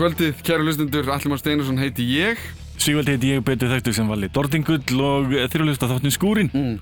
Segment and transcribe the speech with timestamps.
[0.00, 2.38] Kvöldið, kæru hlustundur, Allimar Steinarsson heiti ég.
[2.80, 6.48] Sigvaldi heiti ég betur þekktu sem vali Dordingull og þrjulegust að þáttinu skúrin.
[6.56, 6.78] Mm.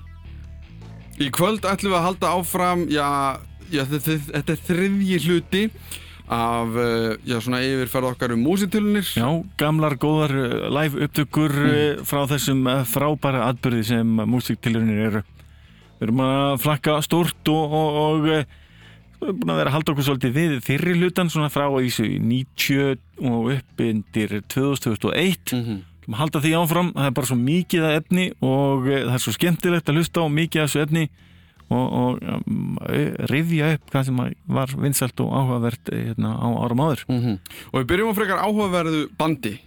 [1.19, 3.09] Í kvöld ætlum við að halda áfram, já,
[3.75, 5.65] já þetta, er þriðji hluti
[6.31, 9.11] af, uh, já, svona yfirferð okkar um músitölunir.
[9.11, 9.27] Já,
[9.59, 12.07] gamlar, góðar uh, live upptökur mm.
[12.07, 15.25] frá þessum frábæra atbyrði sem músiktilunir eru.
[15.99, 17.99] Við erum að flakka stórt og, og,
[18.31, 18.57] og
[19.19, 22.97] búin að vera að halda okkur svolítið við þyrri hlutan svona frá þessu 90
[23.29, 25.53] og upp indir 2001.
[25.53, 25.79] Mm -hmm
[26.17, 29.33] halda því áfram, það er bara svo mikið að efni og eh, það er svo
[29.35, 31.05] skemmtilegt að hlusta á mikið af þessu efni
[31.69, 32.77] og, og um,
[33.29, 34.21] rifja upp hvað sem
[34.57, 37.39] var vinsalt og áhugavert eh, hérna, á árum áður mm -hmm.
[37.71, 39.59] Og við byrjum á frekar áhugaverðu bandi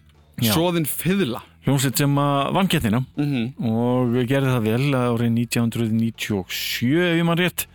[0.43, 0.53] Já.
[0.53, 3.45] Svoðin Fyðla Hljómsveit sem að vann getnina mm -hmm.
[3.71, 7.67] og gerði það vel árið 1997 ef ég maður rétt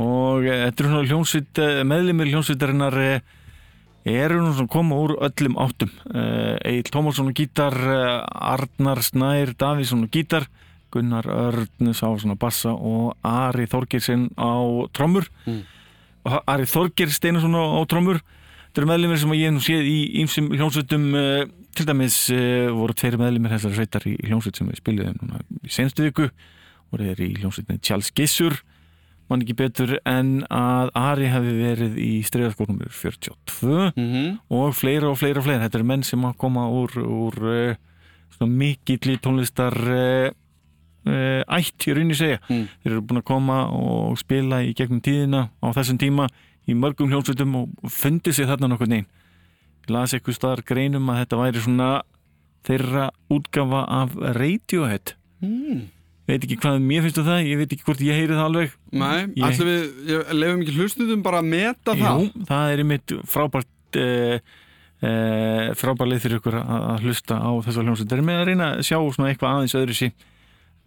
[0.00, 2.98] og eh, þetta er svona hljómsveit meðlimir hljómsveitarinnar
[4.04, 5.92] eru nú svona koma úr öllum áttum.
[6.12, 10.44] Egil Tómarsson og gítar Arnar Snær Davísson og gítar
[10.94, 14.54] Gunnar Örnus á svona bassa og Ari Þorgirsen á
[14.94, 15.26] trommur.
[15.46, 15.62] Mm.
[16.24, 18.20] Ari Þorgir Steinarsson á, trommur.
[18.68, 21.42] Þetta eru meðlumir sem ég nú séð í ýmsum hljómsveitum uh,
[21.74, 22.18] til dæmis
[22.74, 26.28] voru tveiri meðlumir þessari sveitar í hljómsveit sem við spiliðum núna í senstu viku.
[26.92, 28.60] Voru þeir í hljómsveitinni Charles Gissur
[29.34, 34.30] mann ekki betur en að Ari hefði verið í streiðarskórnum 42 mm -hmm.
[34.54, 35.66] og fleira og fleira og fleira.
[35.66, 40.30] Þetta er menn sem að koma úr, úr uh, mikill í tónlistar uh,
[41.08, 42.38] uh, ætt í rauninni segja.
[42.48, 42.68] Mm.
[42.82, 46.28] þeir eru búin að koma og spila í gegnum tíðina á þessum tíma
[46.66, 49.06] í mörgum hljómsveitum og fundi sig þarna nokkur neyn
[49.84, 51.88] ég las eitthvað staðar greinum að þetta væri svona
[52.64, 55.16] þeirra útgafa af Radiohead.
[55.44, 55.90] Mm
[56.32, 58.76] veit ekki hvað mér finnst um það, ég veit ekki hvort ég heyri það alveg.
[58.94, 59.46] Nei, ég...
[59.48, 62.68] allir við, lefum ekki hlustuðum bara að meta það Jú, það.
[62.72, 64.54] er einmitt frábært eh,
[65.04, 68.12] eh, frábærlið fyrir ykkur að, að hlusta á þessu hljómsveit.
[68.12, 70.14] Það er með að reyna að sjá svona eitthvað aðeins öðru sí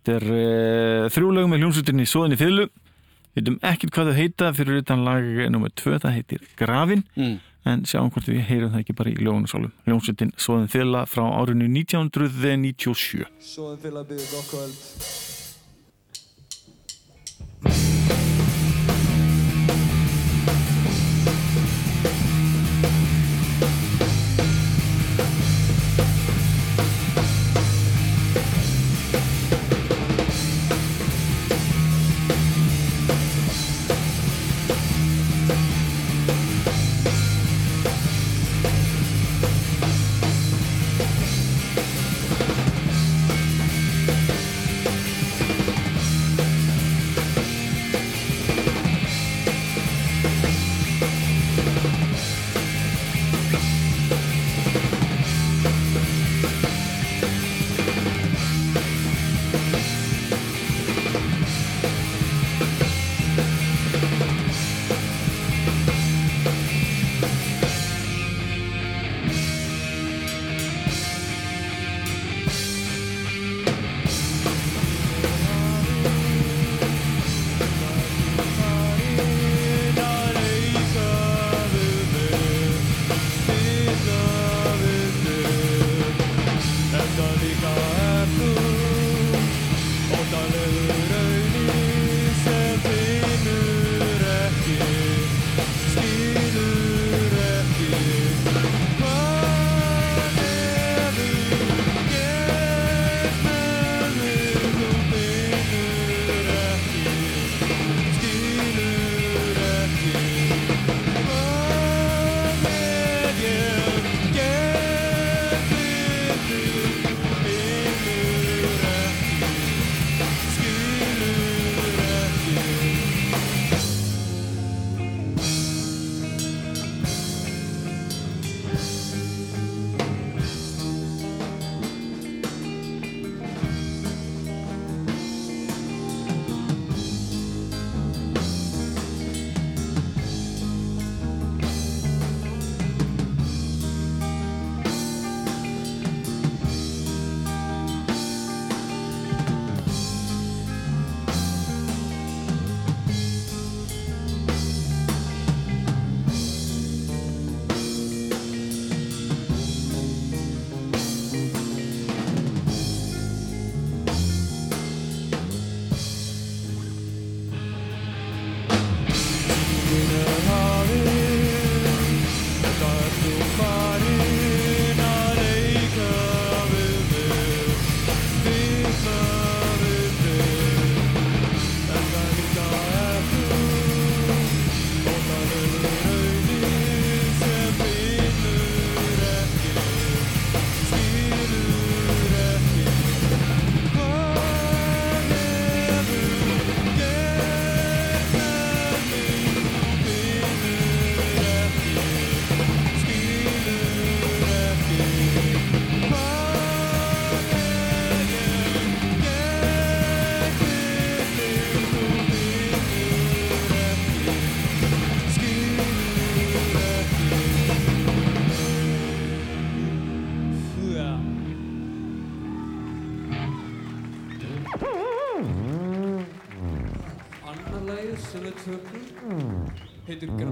[0.07, 4.81] þetta er eh, þrjúlegum með hljómsveitinni Sóðinni Fyllu við veitum ekkert hvað það heita fyrir
[4.81, 5.71] utan lag nr.
[5.77, 7.35] 2, það heitir Grafin mm.
[7.67, 11.69] En sjáum hvort við heyrum það ekki bara í ljónusálum hljómsveitin Sóðin Fyllu frá árinu
[11.71, 15.36] 1997 Sóðin Fyllu byrjuð okkvæld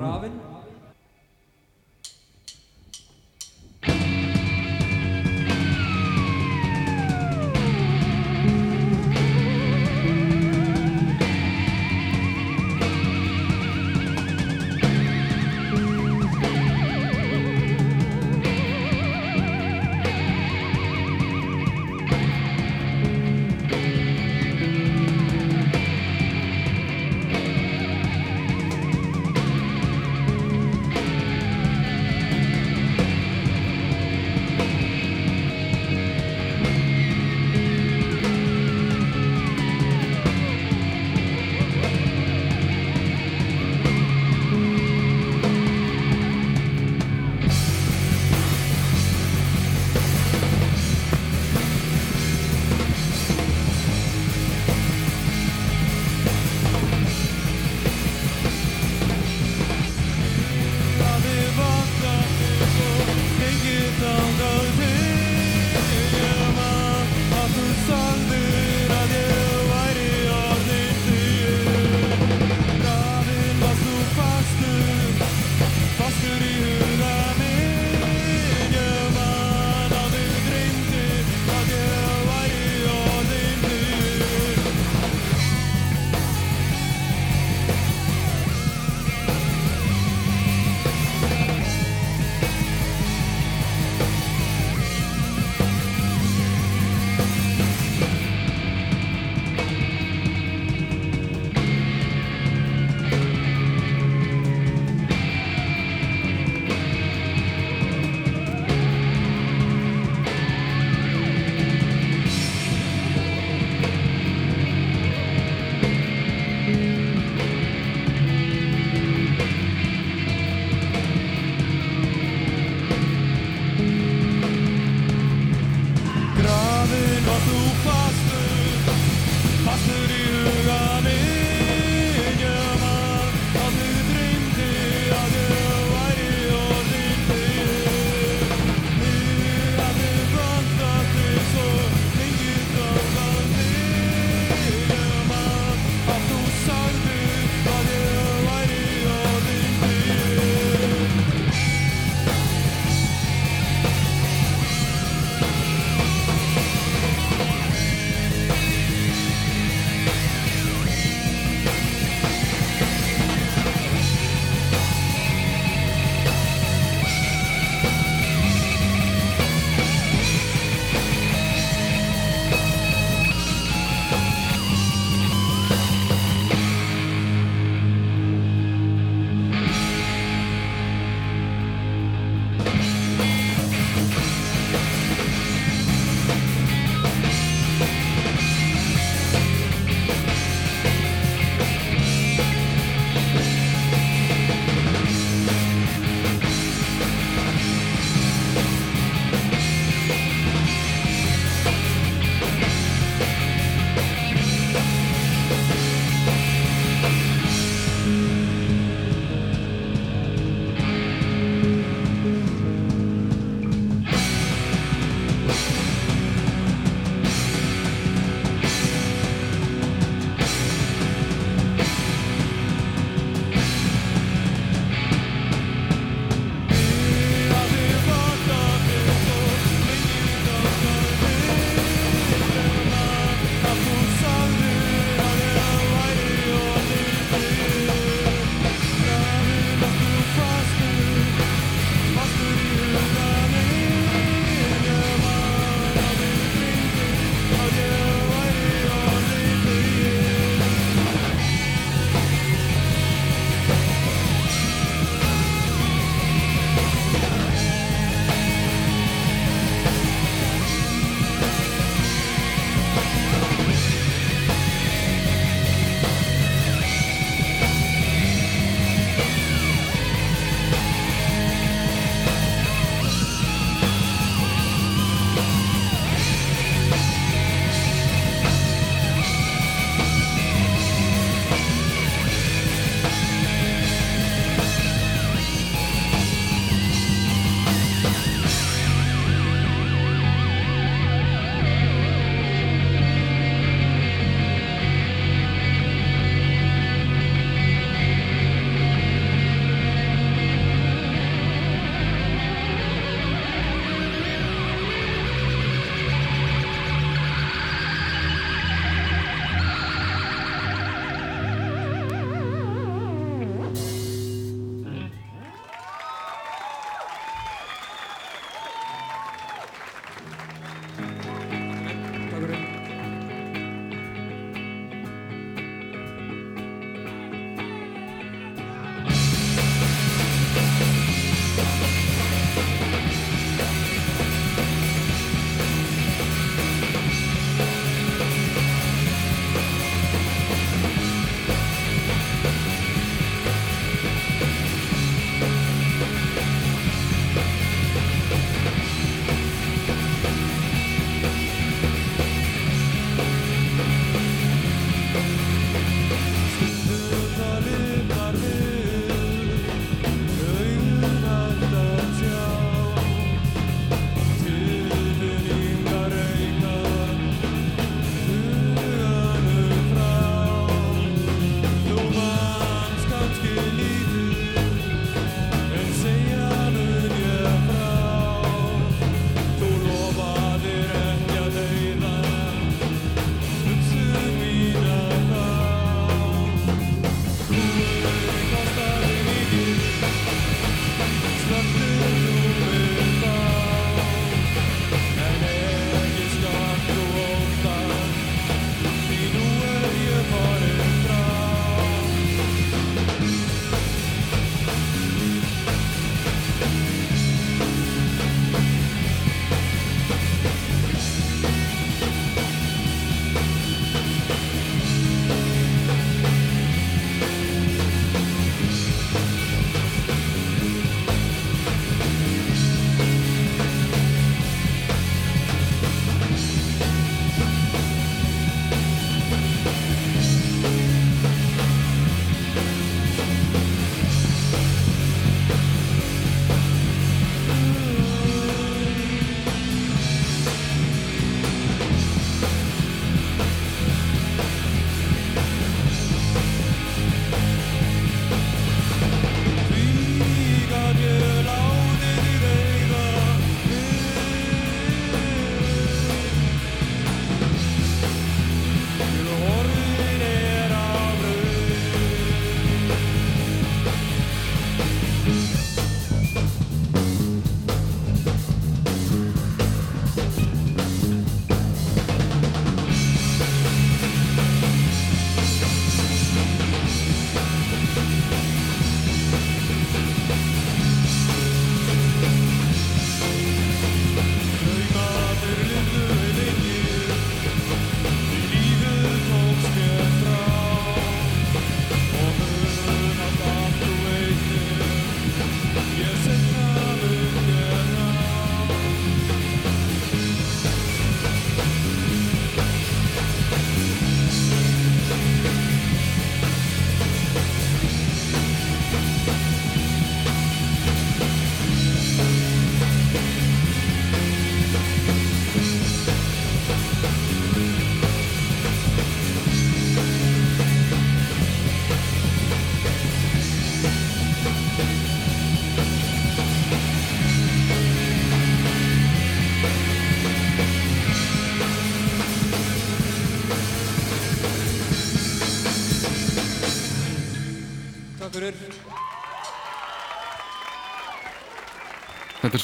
[0.06, 0.35] പ്രാവൻ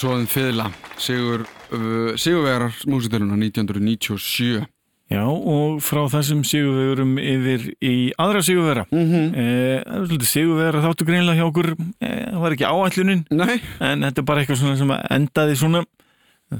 [0.10, 0.66] Er þeim fiðla
[0.98, 4.66] Sigur, uh, Sigurvegarar músitiluna 1997
[5.12, 8.86] Já, og frá þessum sigurvegurum yfir í aðra sigurvera.
[8.94, 9.12] Mm Mhm.
[9.12, 9.34] -hmm.
[9.36, 11.68] eh, það er svolítið sigurvera þáttu greinlega hjá okkur.
[12.00, 15.84] Eh, það var ekki áætlunin, Nei, en þetta er bara eitthvað svona sem endaði svona.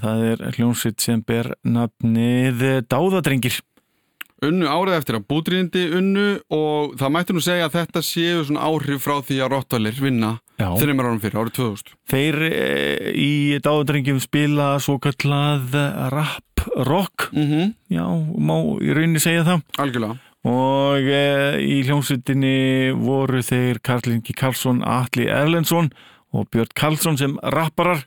[0.02, 3.62] Það er hljónsitt sem ber nafnið Dáðadrengir.
[4.44, 8.66] unnu árið eftir að bútriðindi unnu og það mætti nú segja að þetta séu svona
[8.68, 10.40] áhrif frá því að Rottvalir vinna.
[10.82, 13.32] Þreymar árum fyrir, árið 2000 Þeir e, í
[13.64, 15.78] Dáðadrengjum spila svo kallað
[16.14, 17.30] rap rock.
[17.34, 18.06] mm Já,
[18.38, 19.64] má í rauninni segja það.
[19.82, 21.26] Algjörlega Og e,
[21.62, 25.92] í hljómsveitinni voru þeir Karl Ingi Karlsson, Atli Erlendsson
[26.34, 28.02] og Björn Karlsson sem rapparar.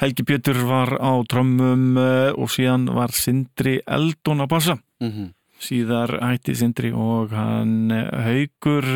[0.00, 4.78] Helgi Björtur var á trömmum e, og síðan var Sindri Eldon að passa.
[5.02, 8.86] mm Síðar hætti Sindri og hann haugur,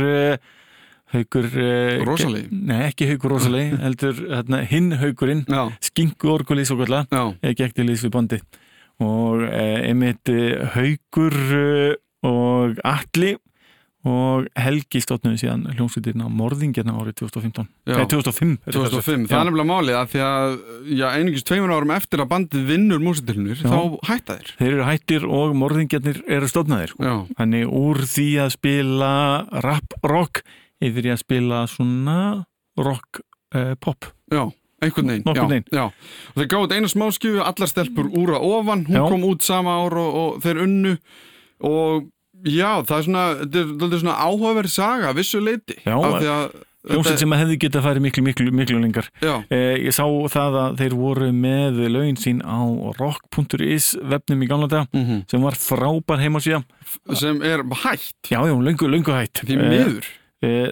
[1.15, 1.49] haugur...
[1.49, 1.71] E,
[2.05, 2.61] Rosalegi?
[2.69, 5.47] Nei, ekki haugur rosalegi, heldur hérna, hinn haugurinn,
[5.85, 8.43] skingu orkulís og kallar já, gekk til liðs við bandi
[9.03, 13.35] og eh, einmitt eh, Haugur eh, og Atli
[14.05, 17.97] og Helgi stofnuði síðan hljómsveitirna Morðingirna árið 2015 Já.
[17.97, 19.31] Nei, 2005 er þetta 2005 sagt.
[19.31, 20.57] Það er nefnilega málið að því að
[20.93, 23.71] já, einingis tveimur árum eftir að bandið vinnur músitilunir Já.
[23.73, 28.53] þá hætta þeir Þeir eru hættir og Morðingirnir eru stofnaðir Já, Þannig úr því að
[28.59, 29.15] spila
[29.65, 30.45] rap rock
[30.83, 32.19] yfir í að spila svona
[32.79, 33.21] rock
[33.55, 34.11] eh, pop.
[34.33, 34.51] Já
[34.85, 35.65] Einhvern veginn, já, veginn.
[35.73, 35.85] já.
[36.35, 39.05] Og þeir gáði eina smáskjöfu, allar stelpur úr að ofan, hún Já.
[39.09, 40.99] kom út sama ár og, og þeir unnu.
[41.65, 42.11] Og
[42.45, 43.25] já, það er svona,
[44.03, 48.23] svona áhugaverð saga, að vissu leiti af því að Hljómsveit sem hefði getað farið miklu,
[48.27, 49.07] miklu, miklu lengar.
[49.25, 52.61] Eh, ég sá það að þeir voru með lögin sín á
[53.01, 55.23] rock.is vefnum í gamla dag Mhm.
[55.31, 56.61] sem var frábær heimasíða
[57.17, 58.29] sem er hætt.
[58.29, 59.41] Já, já, löngu, löngu hætt.
[59.49, 60.05] Því miður.
[60.05, 60.13] Eh,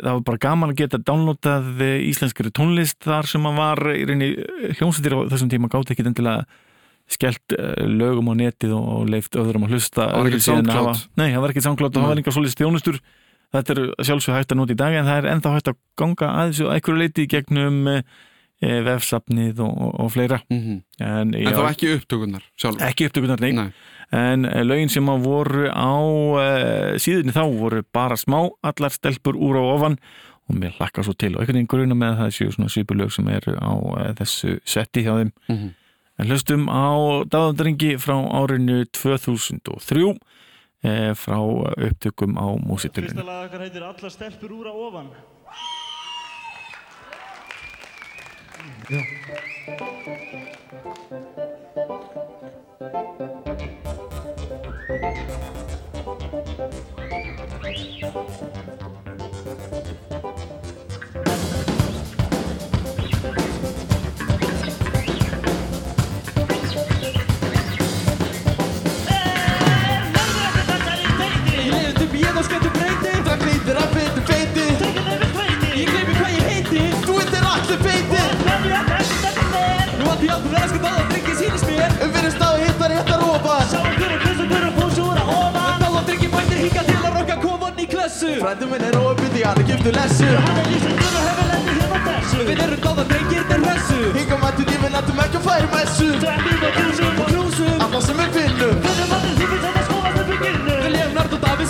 [0.02, 4.04] það var bara gaman að geta downloadað eh, íslenskari tónlist þar sem að var í
[4.08, 4.28] reyni
[4.78, 6.44] hljómsveitir á þessum tíma gátt ekki endilega
[7.12, 10.76] skellt eh, lögum á netið og, leift öðrum að hlusta Það var SoundCloud.
[10.92, 13.00] hafa- nei, það var ekki SoundCloud og það var enga svolítið þjónustur.
[13.52, 16.28] Þetta er sjálfsög hægt að nota í dag en það er ennþá hægt að ganga
[16.40, 17.82] aðeins og einhverju leiti gegnum
[18.62, 20.38] vefsafnið og, og, og fleira.
[20.52, 23.66] Mm en, En það var ekki upptökunar sjálf ekki upptökunar, nei, Nei.
[24.12, 29.36] En eh, lögin sem að voru á uh, síðunni þá voru bara smá allar stelpur
[29.40, 29.96] úr á ofan
[30.50, 33.12] og mér hlakka svo til og einhvern veginn gruna með að það séu svona svipulög
[33.14, 35.70] sem eru á uh, þessu setti hjá þeim Mhm.
[36.18, 36.92] en hlustum á
[37.32, 40.18] daðandringi frá árinu 2003
[40.84, 45.08] eh, frá upptökum á Fyrsta músitulinu lag okkar heitir Allar stelpur úr að ofan.
[48.90, 48.98] Ég
[72.42, 74.66] og skemmtu breyti Það glýtir að fyndi feiti
[75.72, 76.82] Ég gleymi hvað ég heiti.
[77.06, 78.22] Þú veitir allir feiti
[79.98, 81.90] Nú átti ég aldrei að sko dáða drengi sínist mér.
[82.02, 83.66] Um fyrir stáð hittar hittar ofan.
[85.82, 88.32] Dáða drengi mættir hinga til að rokka kofan í klessu.
[88.42, 90.28] Frændi minn er óöpindi, hann er giftu lessu
[92.42, 96.08] Við erum dáða drengir þeir hressu Hinga mættu lífin að þú að færi messu
[96.66, 98.74] Og knúsum Alla sem við finnum.
[98.81, 98.81] Við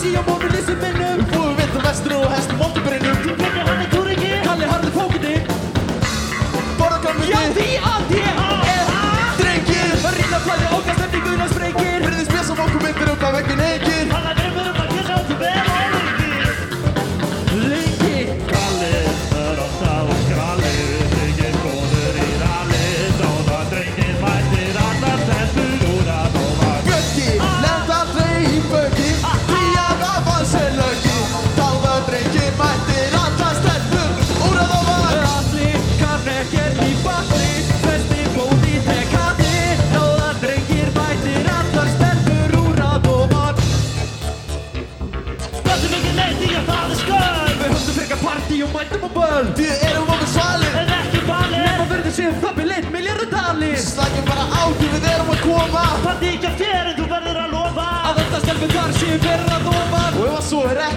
[0.03, 1.73] Nard og Davís í á mónu lýsum minnum Búum við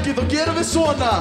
[0.05, 1.11] ekki, þá gerum við svona.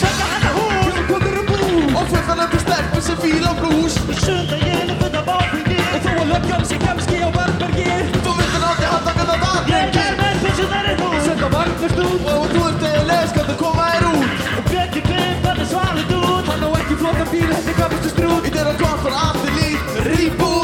[0.00, 1.58] Takka hana hús, hvað um er að bú?
[1.98, 3.98] Og fullan eftir sterkur sem fíl á blús.
[4.22, 5.78] Sunda ég er fyrir að bábyggi.
[5.92, 7.88] Og þú að löggjum sig kemski á verðbergi.
[8.16, 11.20] Þú myndir nátti að taka þetta að ég ger mér fyrir sem það er hún.
[11.28, 14.48] Senda varnast út og þú ert eiginlega skaldu koma þér út.
[14.54, 16.52] Og Beggi Binn, það er svarlit út.
[16.52, 18.48] Hann á ekki flóta bíl, henni kapistu skrút.
[18.48, 20.54] Í þeirra kontur aftur líf, rýp út.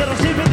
[0.00, 0.49] se recibe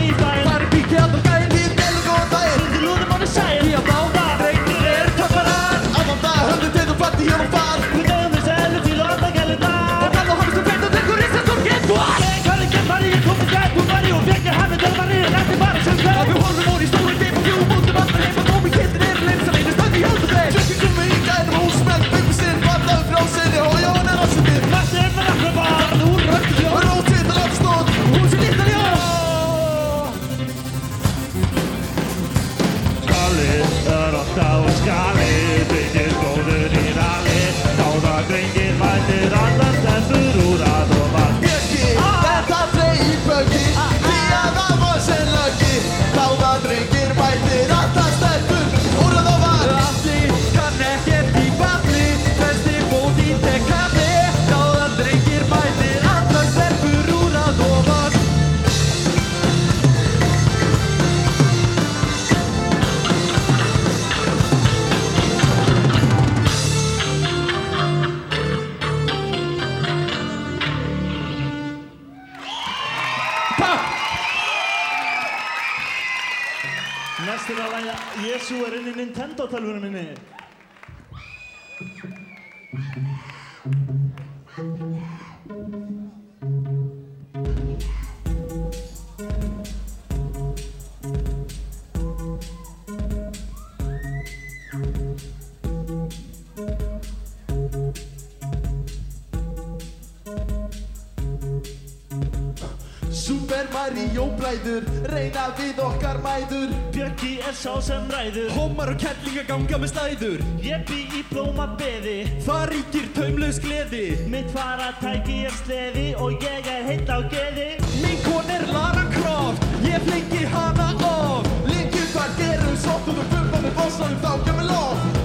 [104.47, 106.71] ræður Reyna við okkar mæður.
[106.95, 108.49] Björki er sá sem ræður.
[108.55, 110.43] Homar og kellinga ganga með stæður.
[110.63, 112.17] Ég bý í blóma beði.
[112.45, 114.05] Það ríkir taumlaus gleði.
[114.31, 117.69] Mitt faratæki er sleði Og ég er heitt á geði.
[118.01, 123.29] Minn kon er Lara Croft Ég flengi hana of Lengjum þar gerum sótt Og þú
[123.33, 125.16] bumba með bóslanum þá kemur lof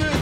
[0.00, 0.21] understood.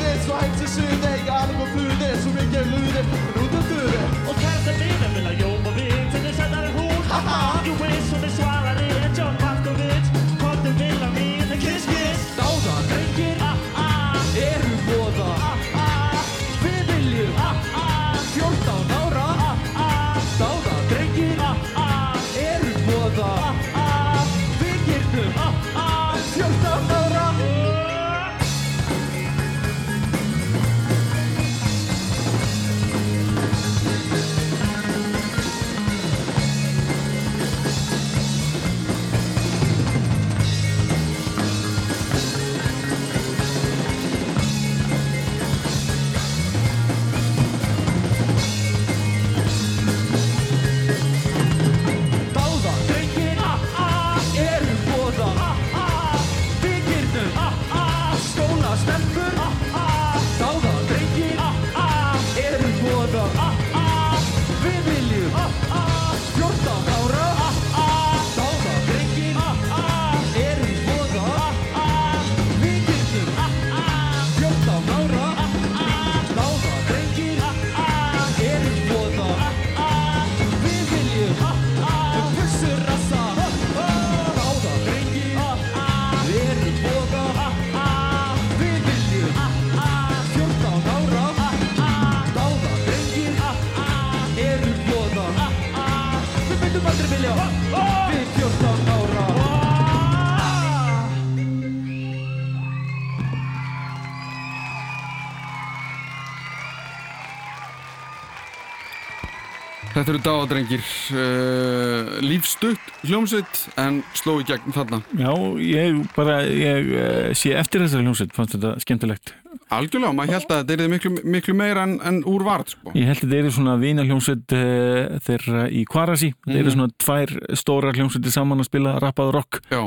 [110.11, 115.31] Þetta eru dáadrengir uh, lífstutt hljómsveit en sló í gegn þarna Já,
[115.63, 119.31] ég bara, ég uh, sé eftir þessari hljómsveit, fannst þetta skemmtilegt.
[119.71, 122.91] Algjörlega, maður held að þetta er miklu, miklu meira en, en úr varð sko.
[122.99, 126.33] Ég held að þetta eru svona vina hljómsveit uh, þeirra í Kvarasi.
[126.43, 129.61] Þetta eru svona tvær stórar hljómsveitir saman að spila rappað rock.
[129.71, 129.85] Já,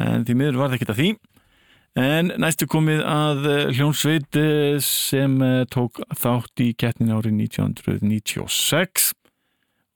[0.00, 1.10] En því miður var það ekkert að því.
[1.96, 9.12] En næstu komið að eh, hljómsveit eh, sem eh, tók þátt í kettnin árið 1996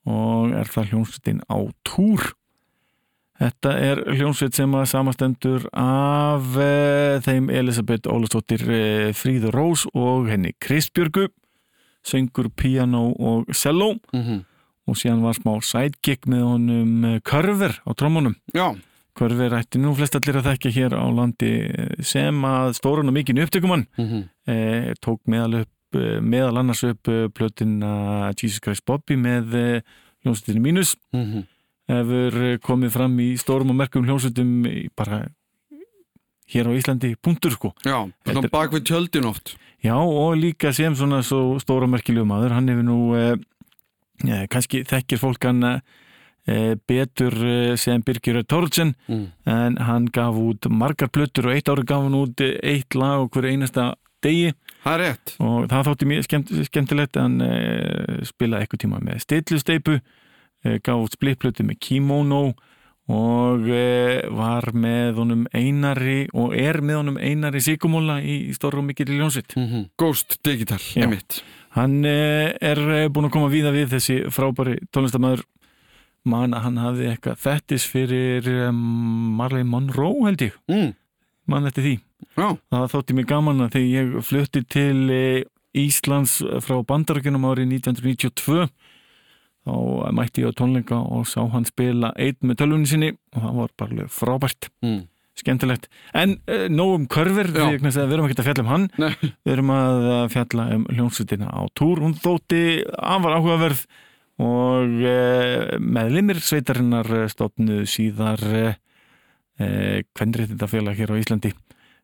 [0.09, 2.31] og er það hljómsveitin á túr.
[3.41, 10.29] Þetta er hljómsveit sem að samastendur af uh, þeim Elisabeth Ólastóttir uh, Fríður Rós og
[10.29, 11.27] henni Kristbjörgu,
[12.05, 13.95] söngur, piano og cello.
[14.13, 14.45] Mm
[14.89, 18.35] og síðan var smá sidekick með honum eh, Körver á trómunum.
[18.53, 18.75] já,
[19.17, 23.15] Körver ætti nú flest allir að þekka hér á landi eh, sem að stórun og
[23.15, 28.85] mikinn upptökumann mm eh, tók meðal, upp, eh, meðal annars upp eh, plötina Jesus Christ
[28.85, 29.81] Bobby með eh,
[30.23, 31.43] hljómsveitinu mínus Mhm.
[31.91, 34.51] hefur eh, komið fram í stórum og merkum hljómsveitum
[34.95, 35.27] bara
[36.51, 40.93] hér á Íslandi punktur sko já svona bak við tjöldin oft Já og líka sem
[40.93, 43.35] svona svo stóra merkilegu maður hann hefur nú eh,
[44.29, 49.25] eh, kannski þekkir fólk hann eh, betur eh, sem Birgir Tórtsen mm.
[49.49, 53.23] en hann gaf út margar plötur og eitt ári gaf hann út eh, eitt lag
[53.25, 54.55] og hverju einasta degi.
[54.81, 55.35] Það er rétt.
[55.43, 61.05] Og það þótti mjög skemmt, skemmtilegt hann eh, spilaði eitthvað tíma með stillusteipu eh, gaf
[61.05, 62.43] út splittplötu með kimono
[63.11, 68.87] og eh, var með honum einari og er með honum einari síkumóla í stóru og
[68.87, 71.05] mikill ljónsitt mm Ghost Digital, Já.
[71.05, 71.41] emitt
[71.75, 75.45] Hann eh, er búinn að koma víða við þessi frábæri tónlistamæður
[76.27, 80.57] man að hann hafði eitthvað þettis fyrir Marley Monroe held ég.
[80.69, 80.91] Mm.
[81.47, 81.95] man eftir því
[82.37, 85.43] Já, það þótti mér gaman að þegar ég flutti til eh,
[85.81, 88.65] Íslands frá bandarækjunum árið 1992
[89.61, 89.73] þá
[90.17, 93.73] mætti ég á tónleika og sá hann spila einn með tölvunni sinni og það var
[93.77, 95.03] bara frábært Mm.
[95.37, 95.85] skemmtilegt,
[96.17, 97.67] en uh, nóg um körver Já.
[97.71, 99.13] við, erum ekki að fjalla um hann Nei.
[99.45, 100.01] við erum að
[100.33, 102.59] fjalla um hljómsveitina á túr, hún þótti
[102.97, 103.85] afar áhugaverð
[104.41, 108.73] og uh, meðlimir sveitarinnar stofnuðu síðar uh,
[109.61, 111.53] uh, kvennréttinda félag hér á Íslandi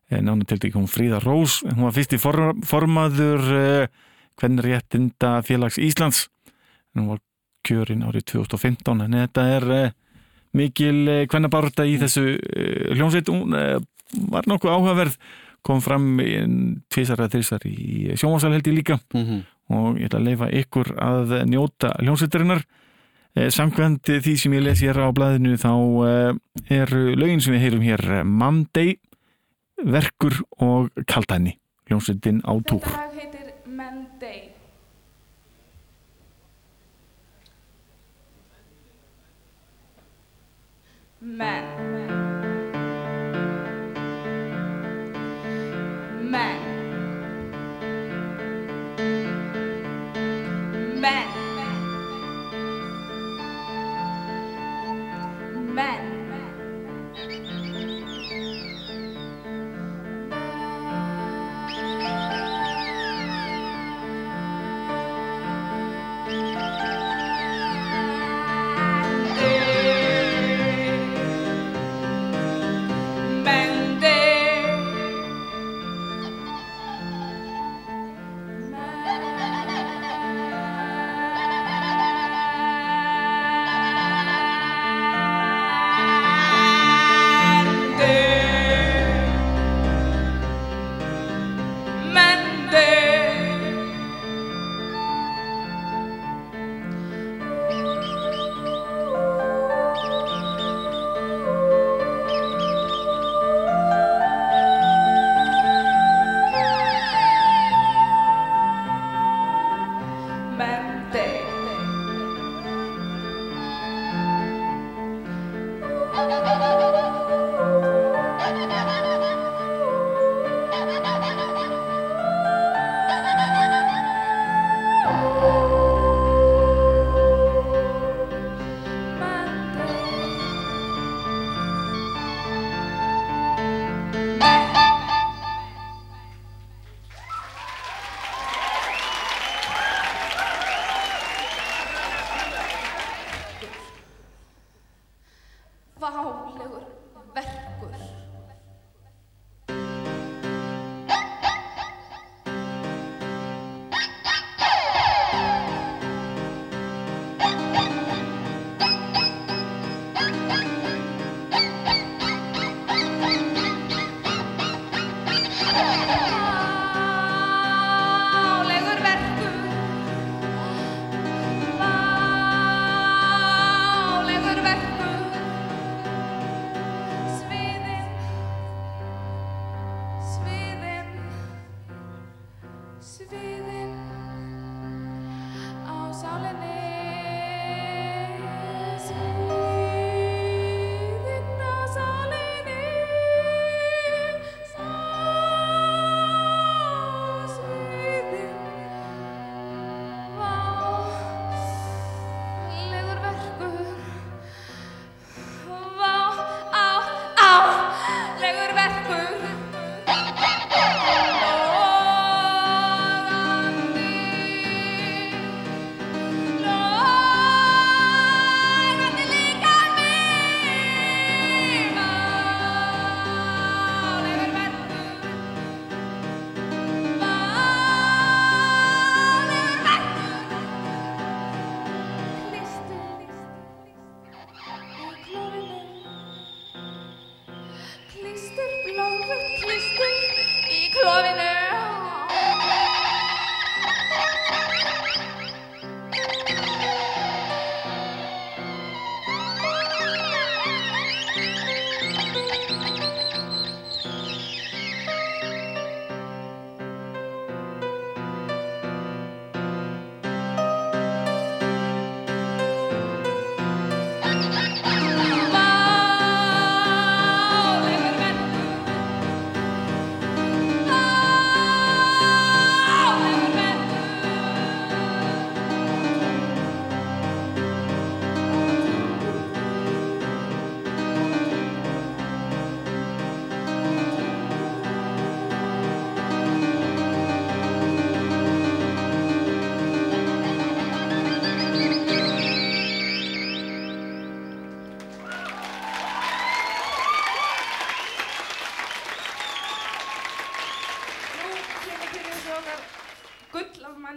[0.08, 3.88] nánu til því hún Fríða Rós hún var fyrst í form, formaður uh,
[4.38, 6.28] kvennréttinda félags Íslands.
[6.96, 7.20] Hún var
[7.66, 9.90] kjörin árið 2015 en þetta er uh,
[10.56, 13.28] mikil kvennabarta í þessu uh, hljómsveit.
[13.28, 13.52] Hún
[14.32, 15.20] var nokkuð áhugaverð
[15.66, 16.16] kom fram
[16.88, 19.00] tvisar eða þrisar í sjónvarsal held ég líka.
[19.12, 19.46] Mhm.
[19.68, 22.62] og ég ætla að leifa ykkur að njóta hljómsveitarinnar.
[23.38, 25.72] Eh, samkvæmt því sem ég les hér á blaðinu þá
[26.08, 28.96] eh, eru lögin sem við heyrum hér eh, Monday,
[29.84, 34.40] Verkur og Kaldæni hljómsveitin á túr Þetta lag heitir Menday.
[41.20, 41.64] Men.
[46.30, 46.60] Men.
[51.00, 51.28] Men.
[55.74, 56.07] Men.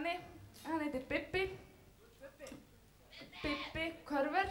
[0.01, 0.19] Manni,
[0.65, 1.57] hann heitir Bibbi.
[3.43, 4.49] Bibbi Körver.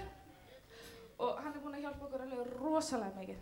[1.18, 3.40] Og hann er búinn að hjálpa okkur alveg rosalega mikið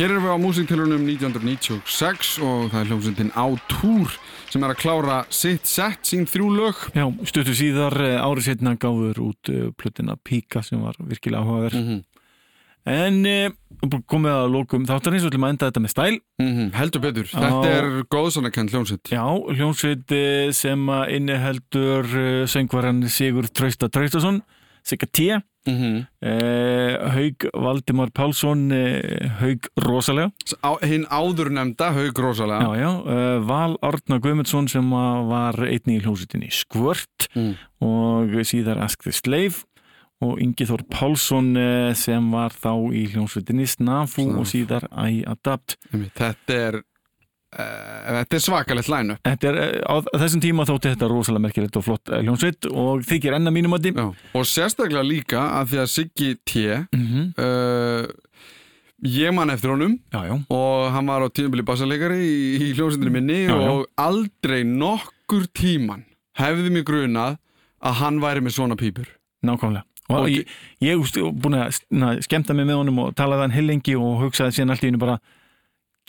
[0.00, 4.14] Hér erum við á músiktilunum 1996 og það er hljómsveitin á túr
[4.48, 6.78] sem er að klára sitt sett, sín þrjú lög.
[6.96, 11.76] Já, stuttu síðar eh, árið setna gáður út uh, plötina Píka sem var virkilega áhugaverð
[11.76, 12.00] Mm -hmm.
[12.88, 16.16] en uh, komið að lókum þáttar eins og ætlum að enda þetta með stæl
[16.80, 17.38] Heldur betur, Já.
[17.44, 19.04] þetta er góðsannakend hljómsveit.
[19.12, 22.08] Já, hljómsveit eh, sem inniheldur
[22.48, 24.40] söngvaran Sigur Trausta Traustason
[24.82, 25.28] Sigga T
[25.66, 25.96] Mm -hmm.
[26.24, 30.30] uh, Haug Valdimar Pálsson uh, Haug Rosalega
[30.82, 32.60] Hinn áður nefnda, haug rosalega.
[32.64, 37.54] já, já, uh, Val Árna Guðmundsson sem að var einnig í hljómsveitinni Skvört Mm.
[37.80, 39.64] og síðar Ask the Slave
[40.20, 45.76] og Ingi Þór Pálsson eh, sem var þá í hljómsveitinni Snafu og síðar I Adapt
[45.92, 46.82] Þetta er,
[47.50, 49.16] þetta er svakalegt lænu.
[49.26, 53.02] Þetta er, eh, á þessum tíma þótti þetta rosalega merkilegt og flott eh, hljómsveit og
[53.08, 54.06] þykir enn að mínum að Já.
[54.38, 56.62] Og sérstaklega líka að því að Siggi T,
[56.94, 57.26] mm -hmm.
[57.42, 58.06] uh,
[59.02, 63.10] ég man eftir honum Já, já, og hann var á tíðanbili bassaleikari í, í hljómsveitinu
[63.10, 66.04] minni Já, og aldrei nokkur tíman
[66.38, 67.38] hefði mig grunað
[67.82, 69.06] að hann væri með svona pípur.
[69.42, 70.46] nákvæmlega og Og- ég,
[70.82, 74.70] er búin að na, skemmta mig með honum og talaði hann heilengi og hugsaði síðan
[74.70, 75.18] allt í hennu bara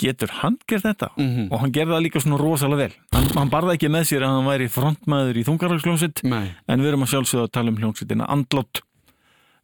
[0.02, 1.10] getur hann gert þetta?
[1.18, 4.26] Mm og hann gerði það líka svona rosalega vel hann, hann barði ekki með sér
[4.28, 6.24] að hann væri frontmaður í þungarhalsljónsitt
[6.68, 8.82] en við erum að sjálfsögða að tala um hljónsveitina Andlót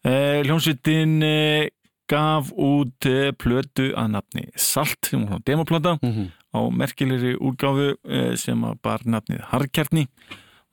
[0.06, 1.68] eh, hljónsveitin eh,
[2.08, 6.28] gaf út eh, plötu að nafni Salt sem var demoplata Mm -hmm.
[6.56, 10.08] á merkilegri úrgáfu eh, sem bar nafnið Harkjarni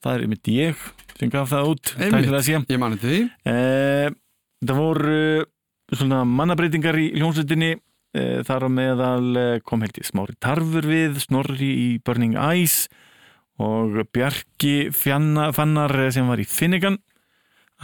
[0.05, 0.77] það er einmitt ég
[1.19, 2.29] sem gaf það út Einmitt.
[2.69, 3.21] Ég mani til því.
[3.51, 4.11] eh,
[4.65, 5.45] það voru eh,
[5.97, 7.81] svona mannabreitingar í hljónsveitinni eh,
[8.47, 12.89] þar á meðal eh, kom held ég smári tarfur við Snorri í Burning Eyes
[13.59, 16.99] og Bjarki Fannar eh, sem var í Finnegan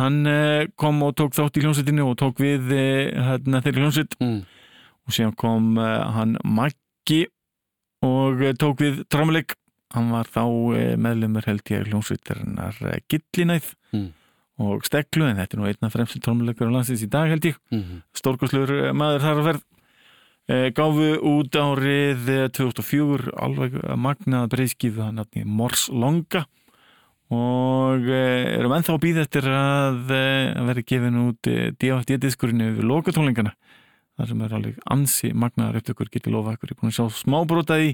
[0.01, 4.17] hann eh, kom og tók þátt í hljónsveitinni og tók við eh, hérna þeirri hljónsveit
[4.21, 4.41] Mm.
[5.07, 7.27] og síðan kom hann Maggi
[8.07, 9.55] og tók við trómuleik
[9.95, 10.45] hann var þá
[11.03, 12.79] meðlumur held ég hljómsveitarinnar
[13.11, 14.13] Gillinæð Mm.
[14.61, 17.57] og Steglu en þetta er nú einna fremstu trómuleikur á landsins í dag held ég
[17.71, 18.03] Mm -hmm.
[18.15, 19.70] stórkoslur maður þar að ferð uh,
[20.75, 26.43] gáfu út árið uh, 2004 alveg uh, magnað breyðskifu hann nafni Mors Longa
[27.31, 33.53] og uh, erum ennþá að býða eftir að, vera gefin út DFD-diskurinn yfir lokatónleikana.
[34.19, 37.21] Þar sem er alveg ansi magnaðar upptökur getur lofa ykkur, ég er búin að sjá
[37.21, 37.93] smábróta í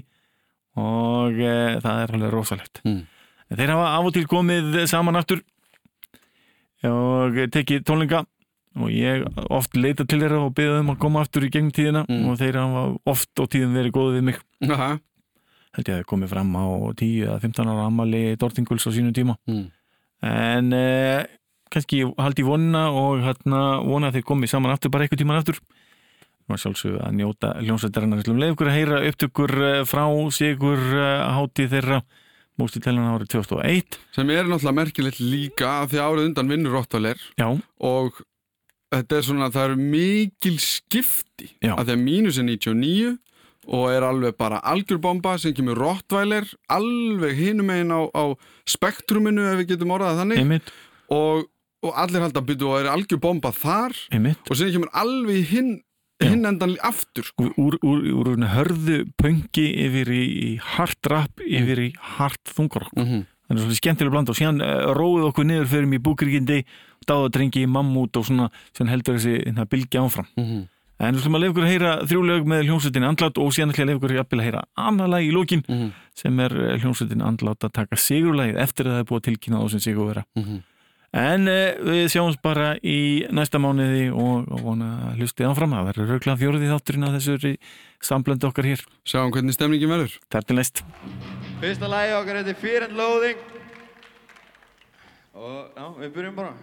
[0.77, 1.53] og e,
[1.83, 2.81] það er alveg rosalegt.
[2.85, 3.05] Mm.
[3.53, 5.45] þeir hafa af og til komið saman aftur
[6.85, 8.25] og tekið tónleika
[8.81, 9.23] og ég
[9.53, 12.25] oft leita til þeirra og beða þeim að koma aftur í gegnum tíðina Mm.
[12.29, 14.39] og þeir hafa oft og tíðum verið góðið við mig.
[14.69, 14.89] Aha.
[15.77, 16.65] held ég að það komið fram á
[16.97, 19.35] 10 eða 15 ára ammali Dortinguls á sínum tíma.
[19.47, 19.65] Mm.
[20.23, 21.25] en eh,
[21.69, 25.37] kannski haldi ég vonina og hérna vona að þeir komið saman aftur bara eitthvað tíman
[25.41, 25.59] aftur.
[26.49, 28.21] Og sjálfsög að njóta hljómsveitarinnar.
[28.23, 32.01] Slum leið ykkur að heyra upptökur eh, frá sigur hátíð þeirra.
[32.57, 37.45] Mústitellan árið 2001 sem er náttúrulega merkilegt líka því árið undan vinnur Rottvaler já,
[37.85, 38.15] og
[38.93, 41.73] þetta er svona, það eru mikil skipti Já.
[41.75, 43.15] af því að mínus er 99
[43.67, 48.23] og er alveg bara algjörbomba sem kemur Rottweiler alveg hinum einn á, á
[48.67, 50.71] spektruminu ef við getum orðað það þannig
[51.11, 51.49] og,
[51.83, 55.75] og allir halda að byrja og er algjörbomba þar einmitt og sem kemur alveg hinn
[56.23, 57.51] hinn endan aftur sko.
[57.61, 63.05] úr, úr, úr, hörðu pöngi yfir í, í hard rap yfir í hard þungarokk mm
[63.05, 63.25] -hmm.
[63.55, 66.57] Er svolítið skemmtilega bland og síðan uh, róið okkur niður fyrir mig í búkrikindi
[67.07, 70.27] dáðadrengi mammút og svona sem heldur þessi hérna, bylgi áfram.
[70.97, 73.83] En við slum að lefa ykkur að heyra þrjúleg með hljómsveitin Andlát og síðan ætla
[73.83, 75.91] ég að lefa ykkur að heyra annað lag í lókin Mhm.
[76.17, 79.61] sem er eh, hljómsveitin Andlát að taka sigurlagið eftir að það er búið að tilkynna
[79.61, 80.57] þá sem sigur vera Mhm.
[81.13, 85.71] en uh, við sjáumst bara í næsta mánuði og, og vona hlustið áfram.
[85.77, 87.57] Það verður rauglega fjóruði þátturinn að þessu
[88.01, 88.49] samblöndu
[91.57, 93.37] Fyrsta lagi okkar heitir Fear and Loathing.
[95.33, 96.53] Og já, við byrjum bara.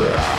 [0.00, 0.29] Fear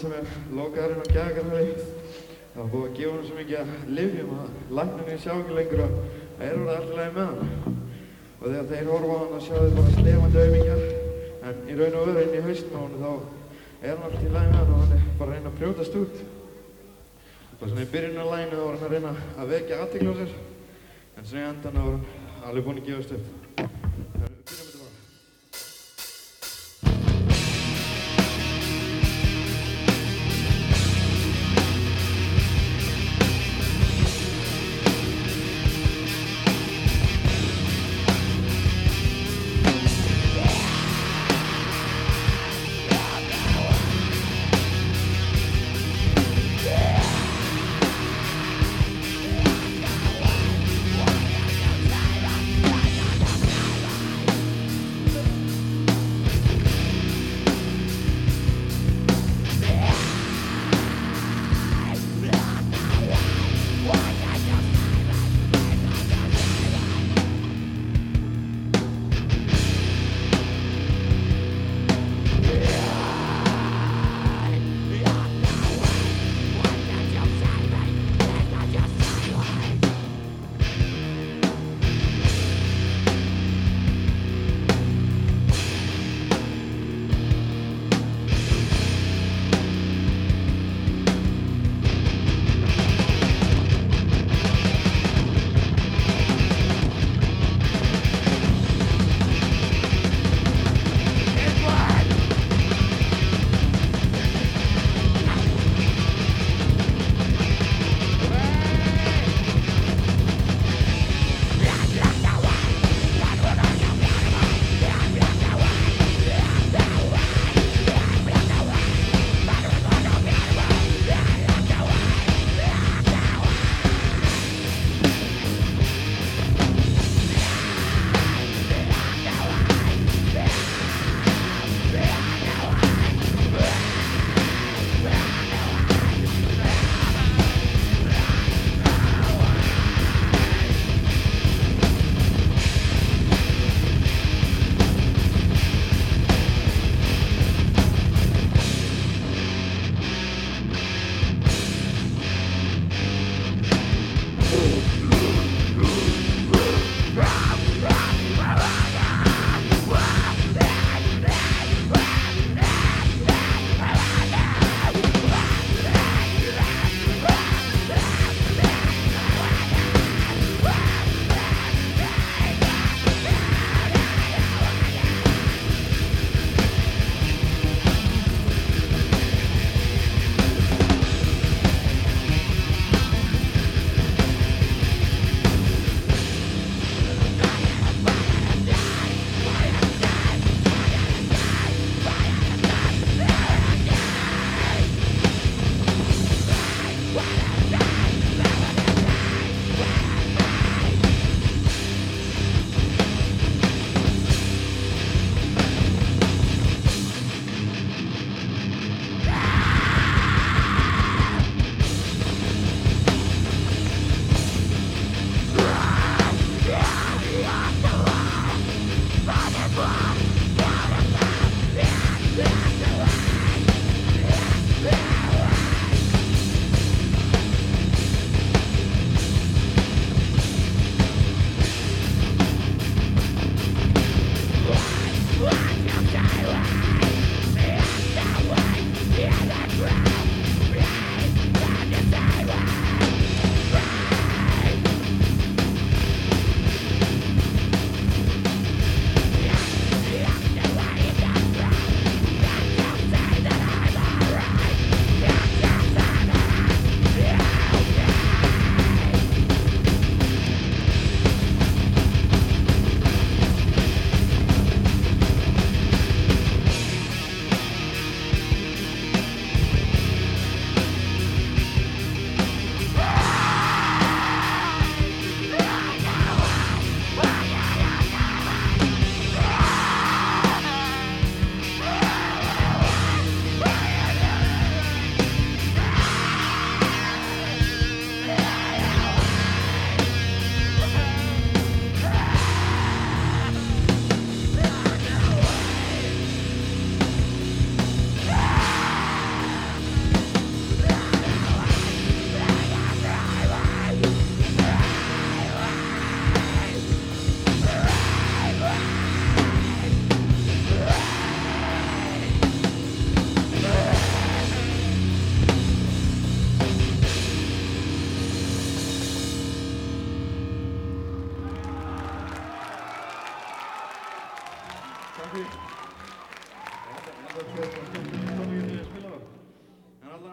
[0.00, 1.64] sem er lokaður inn á gæðagarði
[2.50, 5.82] Það var búið að gefa hann svo mikið að lifjum að lækninni sjá ekki lengur
[5.84, 5.92] að
[6.38, 7.76] það er orðið alltaf leið með hann.
[8.40, 10.82] Og þegar þeir horfa á hann að sjá þau bara slefandi auðmingjar
[11.50, 13.12] en í raun og öðru inn í haustum á hann þá
[13.80, 15.98] er hann alltaf í leið með hann og hann er bara að reyna að brjótast
[16.00, 16.24] út.
[17.60, 20.20] Bara svona í byrjun á læginu þá var hann að reyna að vekja aðtikla á
[20.24, 20.34] sér
[21.20, 23.39] en svona í endan þá var hann alveg búinn að gefast upp.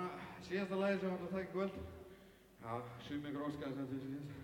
[0.08, 1.76] Að síðasta lagi sem ætla að taka í kvöld.
[2.64, 2.74] Já,
[3.08, 4.36] sumi ykkur óskaði þess að þessi síðasta.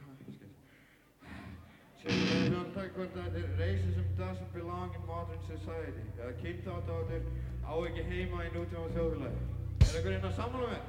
[2.04, 6.04] Lagi sem ætla að taka í kvöld þetta er Racism doesn't belong in modern society.
[6.20, 7.24] Eða kynþáttáttur
[7.64, 9.40] á ekki heima í nútíma þjóðfélagi.
[9.84, 10.84] Er einhver inn að sammála mér?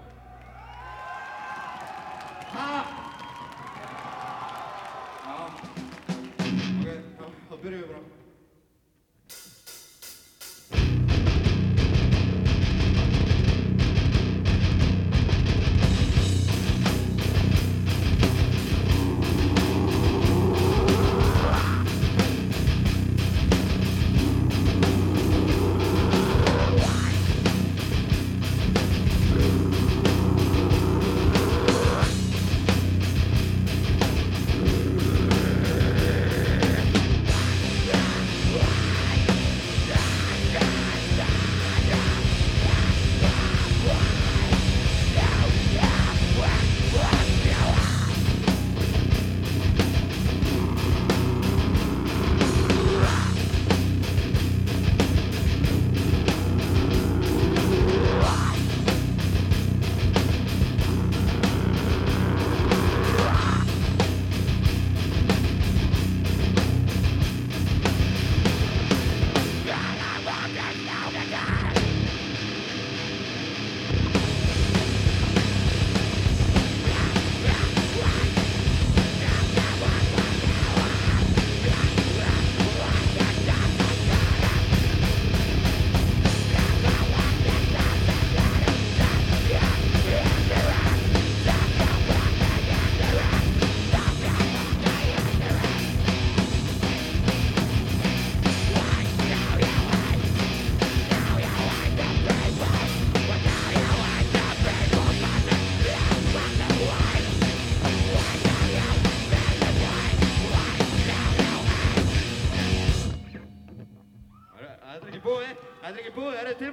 [2.55, 2.69] Ha?
[5.25, 5.39] Já.
[6.75, 6.89] Ok,
[7.49, 8.24] þá byrjum við bara.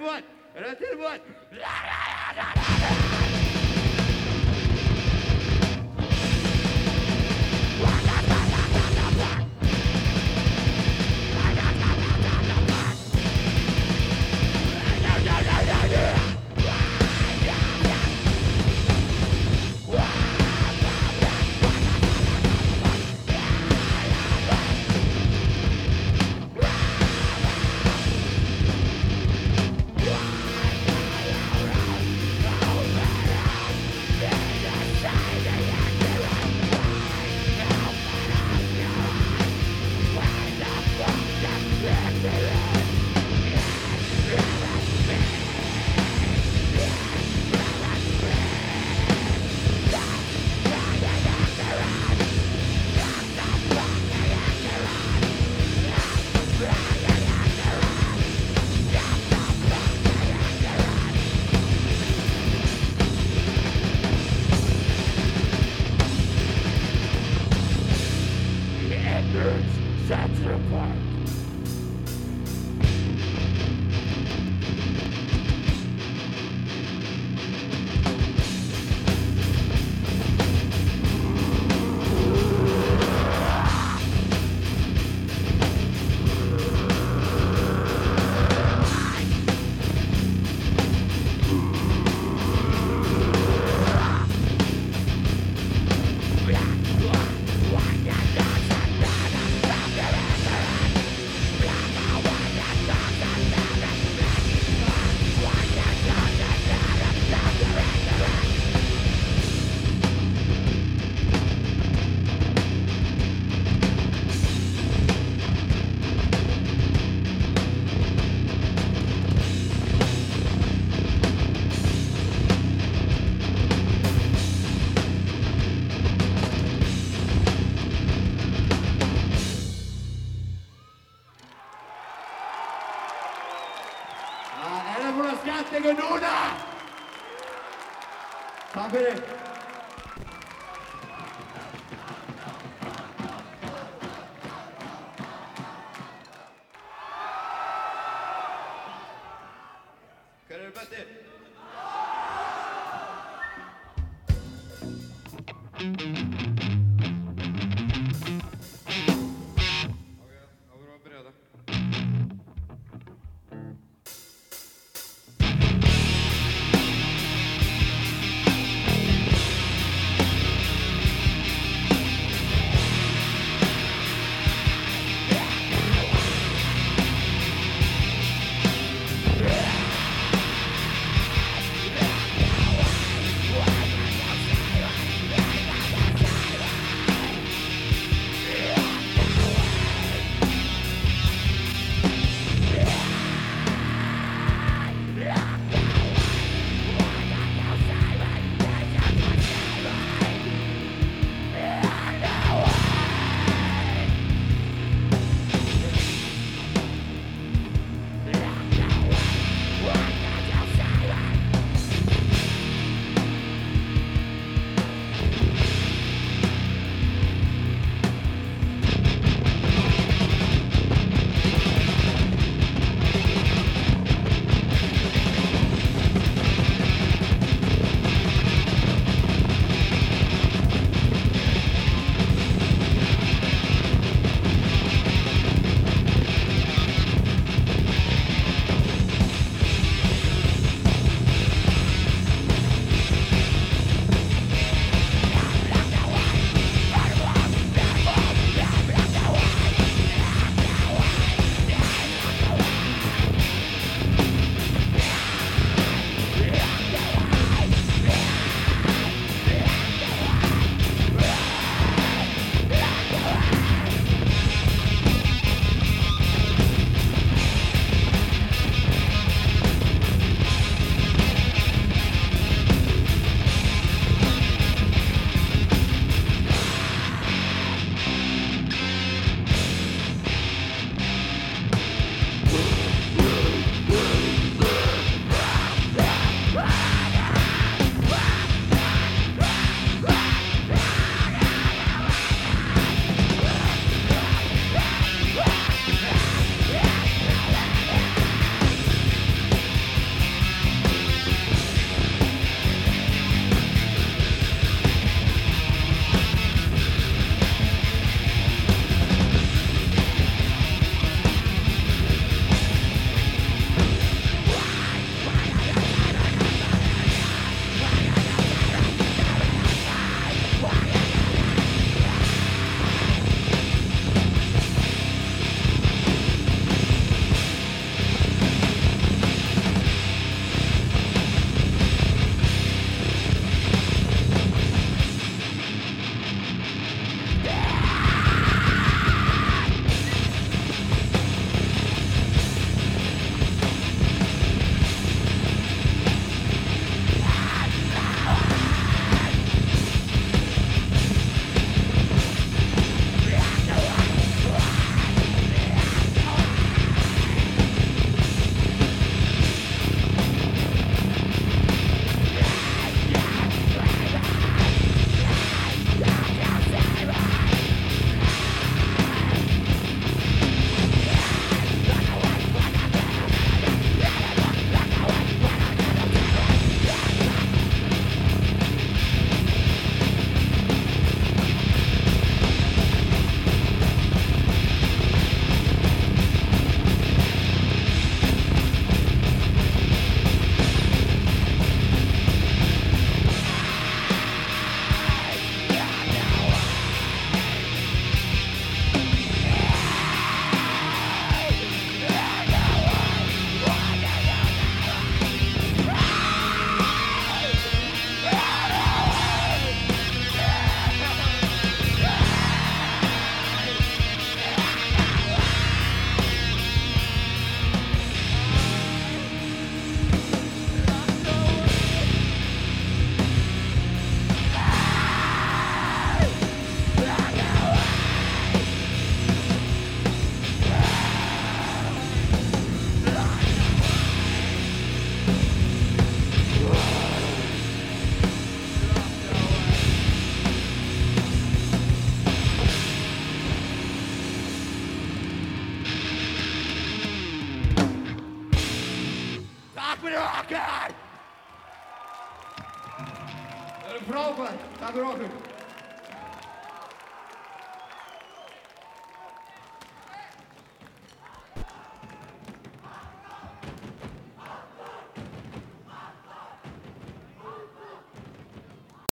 [0.01, 1.21] Búið, er þetta tilbúin?
[1.51, 2.00] Er